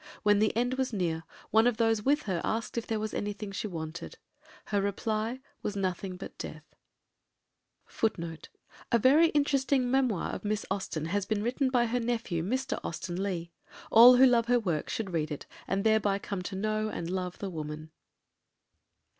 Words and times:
When 0.23 0.39
the 0.39 0.57
end 0.57 0.79
was 0.79 0.91
near, 0.91 1.25
one 1.51 1.67
of 1.67 1.77
those 1.77 2.01
with 2.01 2.23
her 2.23 2.41
asked 2.43 2.75
if 2.75 2.87
there 2.87 2.99
was 2.99 3.13
anything 3.13 3.51
she 3.51 3.67
wanted; 3.67 4.17
her 4.65 4.81
reply 4.81 5.41
was, 5.61 5.75
"Nothing 5.75 6.17
but 6.17 6.35
death." 6.39 6.63
Footnote 7.85 8.49
4: 8.73 8.81
A 8.93 8.97
very 8.99 9.27
interesting 9.27 9.91
memoir 9.91 10.31
of 10.31 10.43
Miss 10.43 10.65
Austen 10.71 11.05
has 11.05 11.27
been 11.27 11.43
written 11.43 11.69
by 11.69 11.85
her 11.85 11.99
nephew, 11.99 12.41
Mr. 12.41 12.79
Austen 12.83 13.21
Leigh. 13.21 13.51
All 13.91 14.15
who 14.15 14.25
love 14.25 14.47
her 14.47 14.59
works 14.59 14.91
should 14.91 15.13
read 15.13 15.29
it, 15.29 15.45
and 15.67 15.83
thereby 15.83 16.17
come 16.17 16.41
to 16.41 16.55
know 16.55 16.89
and 16.89 17.07
love 17.07 17.37
the 17.37 17.51
woman. 17.51 17.91